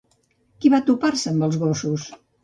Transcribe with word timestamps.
Qui 0.63 0.69
va 0.73 0.79
topar-se 0.87 1.29
amb 1.33 1.45
els 1.49 1.59
gossos? 1.65 2.07